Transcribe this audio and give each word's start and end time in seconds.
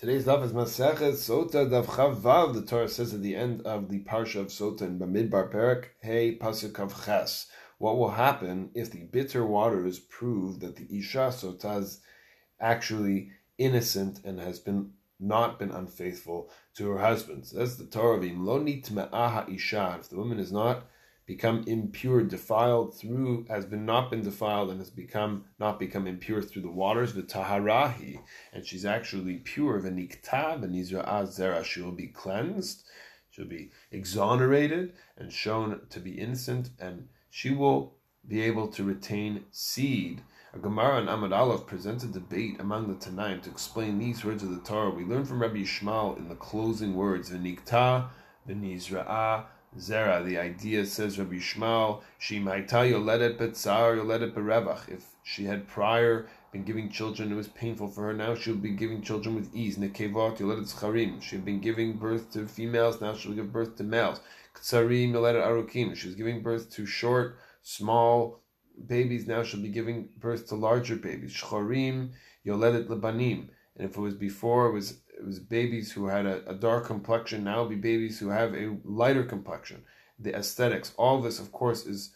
Today's 0.00 0.24
daf 0.24 0.42
is 0.42 0.54
Masechet 0.54 1.12
Sota 1.12 1.68
Daf 1.68 1.84
Chavav. 1.84 2.54
The 2.54 2.62
Torah 2.62 2.88
says 2.88 3.12
at 3.12 3.20
the 3.20 3.36
end 3.36 3.60
of 3.66 3.90
the 3.90 4.02
parsha 4.04 4.36
of 4.36 4.46
Sota 4.46 4.80
in 4.80 4.98
Bamidbar 4.98 5.50
Perak, 5.50 5.94
Hey 6.00 6.38
Pasuk 6.38 6.78
of 6.78 7.04
Ches. 7.04 7.48
What 7.76 7.98
will 7.98 8.12
happen 8.12 8.70
if 8.72 8.90
the 8.90 9.02
bitter 9.02 9.44
waters 9.44 9.98
prove 9.98 10.60
that 10.60 10.76
the 10.76 10.86
Isha 10.90 11.28
Sota 11.34 11.80
is 11.80 12.00
actually 12.58 13.32
innocent 13.58 14.20
and 14.24 14.40
has 14.40 14.58
been 14.58 14.92
not 15.18 15.58
been 15.58 15.70
unfaithful 15.70 16.48
to 16.76 16.88
her 16.92 16.98
husband? 17.00 17.48
So 17.48 17.58
that's 17.58 17.76
the 17.76 17.84
Torah 17.84 18.16
of 18.16 18.38
Lo 18.38 18.58
Nitme'aha 18.58 19.54
Isha. 19.54 19.98
If 20.00 20.08
the 20.08 20.16
woman 20.16 20.38
is 20.38 20.50
not 20.50 20.86
become 21.30 21.62
impure, 21.68 22.24
defiled 22.24 22.92
through, 22.98 23.46
has 23.48 23.64
been 23.64 23.86
not 23.86 24.10
been 24.10 24.20
defiled 24.20 24.68
and 24.68 24.80
has 24.80 24.90
become 24.90 25.44
not 25.60 25.78
become 25.78 26.08
impure 26.08 26.42
through 26.42 26.60
the 26.60 26.68
waters, 26.68 27.14
the 27.14 27.22
taharahi, 27.22 28.18
and 28.52 28.66
she's 28.66 28.84
actually 28.84 29.36
pure, 29.36 29.78
v'nikta, 29.80 30.58
v'nizra'ah 30.60 31.22
zera, 31.28 31.62
she 31.64 31.80
will 31.80 31.92
be 31.92 32.08
cleansed, 32.08 32.82
she'll 33.30 33.44
be 33.46 33.70
exonerated 33.92 34.92
and 35.16 35.32
shown 35.32 35.80
to 35.88 36.00
be 36.00 36.18
innocent, 36.18 36.70
and 36.80 37.06
she 37.30 37.50
will 37.50 37.94
be 38.26 38.40
able 38.40 38.66
to 38.66 38.82
retain 38.82 39.44
seed. 39.52 40.22
A 40.52 40.58
Gemara 40.58 40.96
and 40.98 41.08
Amud 41.08 41.32
Aleph 41.32 41.64
presents 41.64 42.02
a 42.02 42.08
debate 42.08 42.56
among 42.58 42.88
the 42.88 42.96
Tanaim 42.96 43.40
to 43.42 43.50
explain 43.50 44.00
these 44.00 44.24
words 44.24 44.42
of 44.42 44.50
the 44.50 44.68
Torah. 44.68 44.90
We 44.90 45.04
learn 45.04 45.24
from 45.24 45.40
Rabbi 45.40 45.58
Yishmael 45.58 46.18
in 46.18 46.28
the 46.28 46.34
closing 46.34 46.96
words, 46.96 47.30
v'nikta, 47.30 48.08
v'nizra'ah, 48.48 49.44
Zera, 49.78 50.24
the 50.24 50.36
idea 50.36 50.84
says 50.84 51.16
Rabbi 51.16 51.36
Yishmael, 51.36 52.02
she 52.18 52.40
maita 52.40 52.90
yoledet 52.90 53.38
betzar 53.38 53.96
yoledet 53.96 54.32
berevach. 54.34 54.88
If 54.88 55.04
she 55.22 55.44
had 55.44 55.68
prior 55.68 56.28
been 56.52 56.64
giving 56.64 56.90
children, 56.90 57.30
it 57.30 57.36
was 57.36 57.46
painful 57.46 57.86
for 57.86 58.02
her. 58.02 58.12
Now 58.12 58.34
she'll 58.34 58.56
be 58.56 58.72
giving 58.72 59.00
children 59.00 59.36
with 59.36 59.54
ease. 59.54 59.76
Nekevot 59.78 60.38
yoledet 60.38 60.74
zcharim. 60.74 61.22
She 61.22 61.36
had 61.36 61.44
been 61.44 61.60
giving 61.60 61.92
birth 61.92 62.32
to 62.32 62.48
females. 62.48 63.00
Now 63.00 63.14
she'll 63.14 63.34
give 63.34 63.52
birth 63.52 63.76
to 63.76 63.84
males. 63.84 64.20
Ktsarim 64.56 65.12
yoledet 65.12 65.46
arukim. 65.46 65.94
She 65.94 66.08
was 66.08 66.16
giving 66.16 66.42
birth 66.42 66.68
to 66.72 66.84
short, 66.84 67.38
small 67.62 68.40
babies. 68.88 69.28
Now 69.28 69.44
she'll 69.44 69.62
be 69.62 69.68
giving 69.68 70.08
birth 70.18 70.48
to 70.48 70.56
larger 70.56 70.96
babies. 70.96 71.32
Shcharim 71.32 72.10
yoledet 72.44 72.88
lebanim. 72.88 73.50
And 73.76 73.88
if 73.88 73.96
it 73.96 74.00
was 74.00 74.14
before, 74.14 74.66
it 74.66 74.72
was 74.72 75.00
it 75.20 75.26
was 75.26 75.38
babies 75.38 75.92
who 75.92 76.06
had 76.06 76.26
a, 76.26 76.48
a 76.50 76.54
dark 76.54 76.86
complexion. 76.86 77.44
Now 77.44 77.64
be 77.64 77.76
babies 77.76 78.18
who 78.18 78.30
have 78.30 78.54
a 78.54 78.76
lighter 78.84 79.24
complexion. 79.24 79.84
The 80.18 80.34
aesthetics, 80.34 80.92
all 80.96 81.20
this, 81.20 81.38
of 81.38 81.52
course, 81.52 81.86
is 81.86 82.14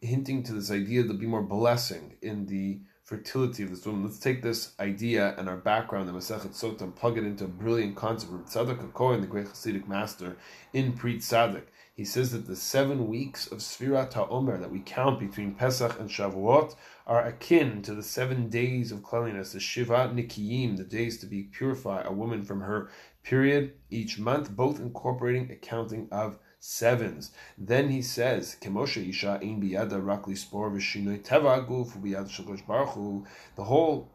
hinting 0.00 0.44
to 0.44 0.52
this 0.52 0.70
idea 0.70 1.02
there'll 1.02 1.18
be 1.18 1.26
more 1.26 1.42
blessing 1.42 2.16
in 2.22 2.46
the 2.46 2.80
fertility 3.08 3.62
of 3.62 3.70
this 3.70 3.86
woman. 3.86 4.04
Let's 4.04 4.18
take 4.18 4.42
this 4.42 4.72
idea 4.78 5.34
and 5.38 5.48
our 5.48 5.56
background, 5.56 6.10
the 6.10 6.12
Masechet 6.12 6.52
Sota, 6.52 6.82
and 6.82 6.94
plug 6.94 7.16
it 7.16 7.24
into 7.24 7.46
a 7.46 7.48
brilliant 7.48 7.96
concept 7.96 8.30
from 8.30 8.44
Tzadok 8.44 8.92
HaKohen, 8.92 9.22
the 9.22 9.26
great 9.26 9.46
Hasidic 9.46 9.88
master, 9.88 10.36
in 10.74 10.92
Pri 10.92 11.16
Tzadik. 11.16 11.62
He 11.94 12.04
says 12.04 12.32
that 12.32 12.46
the 12.46 12.54
seven 12.54 13.08
weeks 13.08 13.46
of 13.46 13.60
Sfirat 13.60 14.12
HaOmer 14.12 14.60
that 14.60 14.70
we 14.70 14.80
count 14.80 15.20
between 15.20 15.54
Pesach 15.54 15.98
and 15.98 16.10
Shavuot 16.10 16.74
are 17.06 17.24
akin 17.24 17.80
to 17.80 17.94
the 17.94 18.02
seven 18.02 18.50
days 18.50 18.92
of 18.92 19.02
cleanliness, 19.02 19.52
the 19.52 19.58
Shiva 19.58 20.12
Nikiyim, 20.14 20.76
the 20.76 20.84
days 20.84 21.18
to 21.20 21.26
be 21.26 21.44
purify 21.44 22.02
a 22.02 22.12
woman 22.12 22.42
from 22.42 22.60
her 22.60 22.90
period 23.22 23.72
each 23.88 24.18
month, 24.18 24.54
both 24.54 24.80
incorporating 24.80 25.50
a 25.50 25.56
counting 25.56 26.08
of 26.12 26.38
sevens. 26.60 27.30
Then 27.56 27.90
he 27.90 28.02
says, 28.02 28.56
Kemosha 28.60 29.08
Isha 29.08 29.40
biyada 29.42 30.02
rakli 30.02 30.36
spor 30.36 30.70
v'shinoi 30.70 31.22
teva 31.22 31.66
guf 31.66 31.96
biyad 31.98 32.66
baruch 32.66 33.26
The 33.56 33.64
whole 33.64 34.10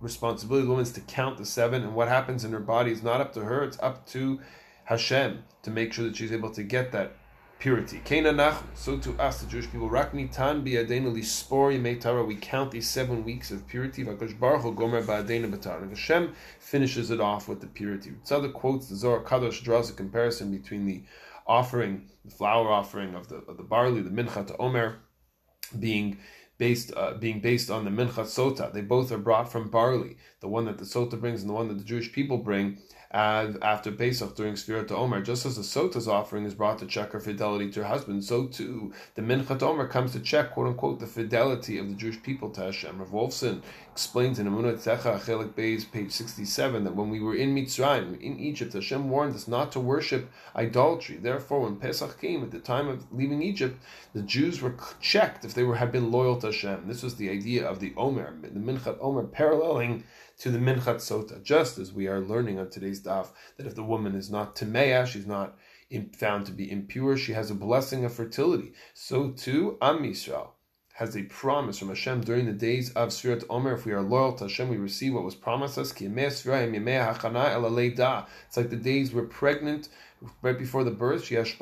responsibility 0.00 0.62
of 0.62 0.66
the 0.66 0.70
woman 0.70 0.84
is 0.84 0.92
to 0.92 1.00
count 1.00 1.38
the 1.38 1.46
seven, 1.46 1.82
and 1.82 1.94
what 1.94 2.08
happens 2.08 2.44
in 2.44 2.52
her 2.52 2.60
body 2.60 2.92
is 2.92 3.02
not 3.02 3.20
up 3.20 3.32
to 3.34 3.40
her; 3.40 3.64
it's 3.64 3.78
up 3.80 4.06
to 4.08 4.40
Hashem 4.84 5.44
to 5.62 5.70
make 5.70 5.92
sure 5.92 6.04
that 6.06 6.16
she's 6.16 6.32
able 6.32 6.50
to 6.52 6.62
get 6.62 6.92
that 6.92 7.16
purity. 7.58 8.00
So 8.74 8.98
to 8.98 9.20
us, 9.20 9.40
the 9.40 9.46
Jewish 9.48 9.70
people, 9.70 9.90
Raknitan 9.90 10.62
lispor 10.64 12.26
We 12.26 12.36
count 12.36 12.70
these 12.70 12.88
seven 12.88 13.24
weeks 13.24 13.50
of 13.50 13.66
purity. 13.66 14.02
And 14.02 15.90
Hashem 15.90 16.34
finishes 16.60 17.10
it 17.10 17.20
off 17.20 17.48
with 17.48 17.60
the 17.60 17.66
purity. 17.66 18.12
Tzadok 18.24 18.52
quotes 18.52 18.88
the 18.88 18.96
Zohar 18.96 19.24
Kadosh 19.24 19.62
draws 19.62 19.90
a 19.90 19.92
comparison 19.92 20.50
between 20.56 20.86
the 20.86 21.02
offering, 21.46 22.08
the 22.24 22.30
flour 22.30 22.68
offering 22.70 23.14
of 23.14 23.28
the 23.28 23.36
of 23.48 23.56
the 23.56 23.62
barley, 23.62 24.02
the 24.02 24.10
minchat 24.10 24.54
Omer, 24.58 24.98
being 25.78 26.18
based 26.58 26.92
uh, 26.96 27.14
being 27.14 27.40
based 27.40 27.70
on 27.70 27.84
the 27.84 27.90
mincha 27.90 28.24
sota. 28.24 28.72
They 28.72 28.82
both 28.82 29.10
are 29.10 29.18
brought 29.18 29.50
from 29.50 29.70
barley, 29.70 30.16
the 30.40 30.48
one 30.48 30.66
that 30.66 30.78
the 30.78 30.84
sota 30.84 31.18
brings 31.18 31.40
and 31.40 31.50
the 31.50 31.54
one 31.54 31.68
that 31.68 31.78
the 31.78 31.84
Jewish 31.84 32.12
people 32.12 32.38
bring 32.38 32.78
and 33.10 33.62
after 33.64 33.90
Pesach 33.90 34.36
during 34.36 34.54
Sfirat 34.54 34.92
Omer, 34.92 35.22
just 35.22 35.46
as 35.46 35.56
the 35.56 35.64
Sota's 35.64 36.06
offering 36.06 36.44
is 36.44 36.54
brought 36.54 36.78
to 36.80 36.86
check 36.86 37.12
her 37.12 37.20
fidelity 37.20 37.70
to 37.70 37.80
her 37.80 37.88
husband, 37.88 38.22
so 38.22 38.46
too 38.46 38.92
the 39.14 39.22
Minchat 39.22 39.62
Omer 39.62 39.88
comes 39.88 40.12
to 40.12 40.20
check, 40.20 40.50
quote 40.52 40.66
unquote, 40.66 41.00
the 41.00 41.06
fidelity 41.06 41.78
of 41.78 41.88
the 41.88 41.94
Jewish 41.94 42.22
people 42.22 42.50
to 42.50 42.64
Hashem. 42.64 42.98
Rav 42.98 43.08
Wolfson 43.08 43.62
explains 43.90 44.38
in 44.38 44.46
Emunat 44.46 44.84
Itecha 44.84 45.20
Chelek 45.20 45.54
Beis, 45.54 45.90
page 45.90 46.12
67, 46.12 46.84
that 46.84 46.94
when 46.94 47.08
we 47.08 47.20
were 47.20 47.34
in 47.34 47.54
Mitzrayim, 47.54 48.20
in 48.20 48.38
Egypt, 48.38 48.74
Hashem 48.74 49.08
warned 49.08 49.34
us 49.34 49.48
not 49.48 49.72
to 49.72 49.80
worship 49.80 50.30
idolatry. 50.54 51.16
Therefore, 51.16 51.62
when 51.62 51.76
Pesach 51.76 52.20
came, 52.20 52.42
at 52.42 52.50
the 52.50 52.58
time 52.58 52.88
of 52.88 53.10
leaving 53.10 53.40
Egypt, 53.40 53.80
the 54.12 54.22
Jews 54.22 54.60
were 54.60 54.74
checked 55.00 55.46
if 55.46 55.54
they 55.54 55.64
were 55.64 55.76
had 55.76 55.92
been 55.92 56.12
loyal 56.12 56.36
to 56.40 56.48
Hashem. 56.48 56.86
This 56.86 57.02
was 57.02 57.16
the 57.16 57.30
idea 57.30 57.66
of 57.66 57.80
the 57.80 57.94
Omer, 57.96 58.34
the 58.42 58.48
Minchat 58.50 58.98
Omer, 59.00 59.24
paralleling 59.24 60.04
to 60.38 60.50
the 60.50 60.58
Minchat 60.58 60.96
Sota, 60.96 61.42
just 61.42 61.78
as 61.78 61.92
we 61.92 62.06
are 62.06 62.20
learning 62.20 62.58
on 62.58 62.70
today's 62.70 63.02
daf 63.02 63.28
that 63.56 63.66
if 63.66 63.74
the 63.74 63.82
woman 63.82 64.14
is 64.14 64.30
not 64.30 64.54
Tameya, 64.54 65.06
she's 65.06 65.26
not 65.26 65.58
found 66.16 66.46
to 66.46 66.52
be 66.52 66.70
impure, 66.70 67.16
she 67.16 67.32
has 67.32 67.50
a 67.50 67.54
blessing 67.54 68.04
of 68.04 68.12
fertility. 68.14 68.72
So 68.94 69.30
too, 69.30 69.78
Am 69.82 69.98
Yisrael 70.04 70.50
has 70.94 71.16
a 71.16 71.22
promise 71.22 71.78
from 71.78 71.88
Hashem 71.88 72.22
during 72.22 72.46
the 72.46 72.52
days 72.52 72.90
of 72.94 73.10
Sfirat 73.10 73.44
Omer. 73.48 73.74
If 73.74 73.86
we 73.86 73.92
are 73.92 74.02
loyal 74.02 74.32
to 74.34 74.44
Hashem, 74.44 74.68
we 74.68 74.76
receive 74.76 75.14
what 75.14 75.22
was 75.22 75.36
promised 75.36 75.78
us. 75.78 75.92
It's 75.92 76.00
like 78.56 78.70
the 78.70 78.76
days 78.76 79.12
we're 79.14 79.22
pregnant 79.22 79.88
right 80.42 80.58
before 80.58 80.84
the 80.84 80.90
birth. 80.90 81.28
That's 81.28 81.52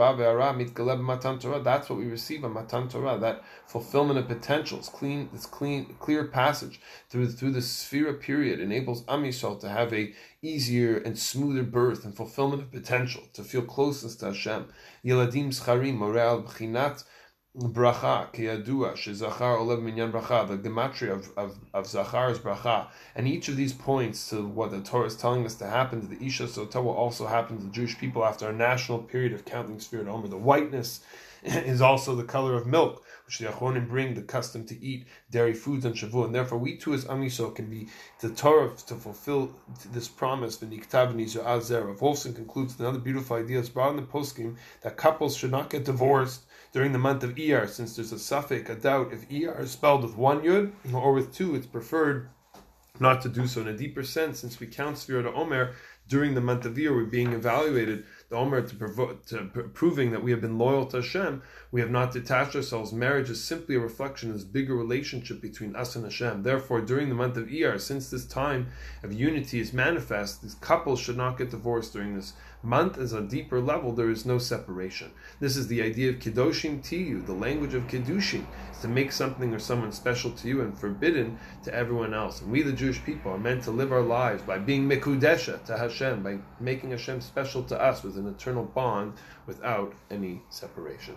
what 1.91 1.99
we 1.99 2.07
receive 2.07 2.45
on 2.45 2.53
Matan 2.53 2.89
Torah. 2.89 3.19
That 3.19 3.45
fulfillment 3.67 4.19
of 4.19 4.29
potentials, 4.29 4.89
clean, 4.89 5.29
this 5.33 5.47
clean, 5.47 5.95
clear 5.99 6.25
passage 6.25 6.81
through 7.09 7.29
through 7.29 7.53
the 7.53 7.61
Sphira 7.61 8.21
period 8.21 8.61
enables 8.61 9.05
Am 9.09 9.31
to 9.31 9.69
have 9.69 9.93
a 9.93 10.13
easier 10.43 10.97
and 10.97 11.19
smoother 11.19 11.65
birth 11.65 12.05
and 12.05 12.17
fulfillment 12.17 12.63
of 12.63 12.71
potential, 12.71 13.23
to 13.33 13.43
feel 13.43 13.63
closeness 13.63 14.17
to 14.17 14.27
Hashem. 14.27 14.67
Yeladim 15.05 15.49
Scharim 15.49 15.97
Morel 15.97 16.43
B'chinat 16.43 17.05
bracha 17.59 18.31
kiyadua 18.33 18.95
shezachar 18.95 19.59
olev 19.59 19.83
minyan 19.83 20.13
bracha. 20.13 20.47
The 20.47 20.59
gematria 20.59 21.13
of, 21.13 21.31
of, 21.39 21.59
of 21.73 21.87
zachar 21.87 22.31
is 22.31 22.39
bracha. 22.39 22.89
And 23.15 23.27
each 23.27 23.49
of 23.49 23.57
these 23.57 23.73
points 23.73 24.29
to 24.31 24.47
what 24.47 24.71
the 24.71 24.81
Torah 24.81 25.07
is 25.07 25.17
telling 25.17 25.47
us 25.47 25.55
to 25.57 25.67
happen 25.67 26.01
to 26.03 26.07
the 26.07 26.25
isha 26.25 26.45
sota 26.45 26.83
will 26.83 26.93
also 26.93 27.27
happen 27.27 27.59
to 27.59 27.65
the 27.65 27.71
Jewish 27.71 27.99
people 27.99 28.25
after 28.25 28.49
a 28.49 28.53
national 28.53 28.99
period 28.99 29.33
of 29.33 29.45
counting 29.45 29.79
Sfirat 29.79 30.07
Omer 30.07 30.29
the 30.29 30.37
whiteness 30.37 31.01
is 31.73 31.81
also 31.81 32.15
the 32.15 32.25
color 32.25 32.55
of 32.55 32.67
milk 32.67 33.05
which 33.27 33.39
the 33.41 33.47
Achronim 33.47 33.89
bring 33.89 34.15
the 34.15 34.23
custom 34.23 34.65
to 34.65 34.81
eat 34.81 35.05
dairy 35.33 35.53
foods 35.53 35.85
on 35.85 35.93
Shavuot, 35.93 36.27
and 36.27 36.35
therefore 36.35 36.59
we 36.59 36.77
too 36.77 36.95
as 36.95 37.05
Amiso 37.07 37.55
can 37.55 37.69
be 37.69 37.89
the 38.21 38.31
Torah 38.31 38.71
to 38.87 38.95
fulfill 38.95 39.53
this 39.93 40.07
promise. 40.07 40.59
Azer. 40.59 41.99
Wolfson 41.99 42.35
concludes 42.37 42.79
another 42.79 43.01
beautiful 43.01 43.37
idea 43.37 43.59
is 43.59 43.69
brought 43.69 43.91
in 43.91 43.97
the 43.97 44.03
poskim 44.03 44.57
that 44.83 44.97
couples 44.97 45.37
should 45.37 45.51
not 45.51 45.71
get 45.71 45.85
divorced 45.85 46.45
during 46.73 46.93
the 46.93 46.99
month 46.99 47.25
of 47.25 47.35
Iyar, 47.35 47.69
since 47.69 47.97
there's 47.97 48.13
a 48.13 48.17
safek, 48.17 48.69
a 48.69 48.77
doubt 48.77 49.13
if 49.13 49.29
Iyar 49.29 49.61
is 49.61 49.73
spelled 49.73 50.03
with 50.05 50.17
one 50.17 50.43
yud 50.43 50.73
or 50.95 51.13
with 51.13 51.35
two. 51.35 51.57
It's 51.57 51.67
preferred 51.67 52.29
not 53.01 53.21
to 53.23 53.29
do 53.29 53.47
so 53.49 53.61
in 53.61 53.69
a 53.69 53.77
deeper 53.77 54.05
sense, 54.05 54.39
since 54.39 54.61
we 54.61 54.69
count 54.69 54.97
Sfira 54.97 55.35
Omer 55.35 55.75
during 56.09 56.35
the 56.35 56.41
month 56.41 56.65
of 56.65 56.75
Iyar, 56.75 56.95
we're 56.95 57.05
being 57.05 57.33
evaluated 57.33 58.05
the 58.29 58.37
Omer 58.37 58.61
to, 58.63 58.75
provo- 58.75 59.19
to 59.29 59.45
proving 59.73 60.11
that 60.11 60.23
we 60.23 60.33
have 60.33 60.41
been 60.41 60.59
loyal 60.59 60.87
to 60.87 60.97
Hashem, 60.97 61.43
we 61.71 61.81
have 61.81 61.91
not 61.91 62.13
detached 62.13 62.57
ourselves. 62.57 62.93
Marriage 62.93 63.31
is 63.31 63.43
simply 63.43 63.77
a 63.77 63.81
reflection 63.81 64.31
of 64.31 64.37
this 64.37 64.45
bigger 64.45 64.75
relationship 64.75 65.41
between 65.41 65.77
us 65.77 65.95
and 65.95 66.05
Hashem. 66.05 66.43
Therefore, 66.43 66.81
during 66.81 67.09
the 67.09 67.15
month 67.15 67.37
of 67.37 67.47
Iyar, 67.47 67.81
since 67.81 68.11
this 68.11 68.27
time 68.27 68.69
of 69.05 69.13
unity 69.13 69.61
is 69.61 69.73
manifest, 69.73 70.43
these 70.43 70.55
couples 70.55 70.99
should 70.99 71.17
not 71.17 71.39
get 71.39 71.51
divorced 71.51 71.93
during 71.93 72.17
this 72.17 72.33
month. 72.65 72.99
As 72.99 73.13
a 73.13 73.21
deeper 73.21 73.61
level, 73.61 73.93
there 73.93 74.11
is 74.11 74.27
no 74.27 74.39
separation. 74.39 75.13
This 75.39 75.57
is 75.57 75.69
the 75.69 75.83
idea 75.83 76.11
of 76.11 76.19
Kedoshim 76.19 76.83
Tihyu, 76.83 77.25
the 77.27 77.33
language 77.33 77.75
of 77.75 77.87
Kedushin, 77.87 78.45
is 78.73 78.81
to 78.81 78.89
make 78.89 79.13
something 79.13 79.55
or 79.55 79.61
someone 79.61 79.93
special 79.93 80.33
to 80.33 80.49
you 80.49 80.63
and 80.63 80.77
forbidden 80.77 81.39
to 81.63 81.73
everyone 81.73 82.13
else. 82.13 82.41
And 82.41 82.51
we, 82.51 82.63
the 82.63 82.73
Jewish 82.73 83.03
people, 83.05 83.31
are 83.33 83.39
meant 83.39 83.63
to 83.65 83.71
live 83.71 83.93
our 83.93 84.03
lives 84.03 84.43
by 84.43 84.59
being 84.59 84.89
Mekudesha 84.89 85.65
to 85.67 85.79
Hashem, 85.79 86.25
by 86.25 86.39
making 86.59 86.91
Hashem 86.91 87.21
special 87.21 87.63
to 87.65 87.81
us 87.81 88.03
with 88.17 88.27
an 88.27 88.33
eternal 88.33 88.65
bond 88.65 89.13
without 89.47 89.95
any 90.11 90.43
separation. 90.51 91.17